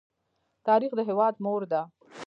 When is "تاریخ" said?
0.67-0.91